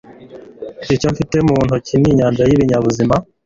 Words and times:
Icyo 0.95 1.07
mfite 1.13 1.35
mu 1.47 1.55
ntoki 1.65 1.93
ni 1.97 2.07
inyanja 2.11 2.43
y’ibinyabuzima. 2.45 3.15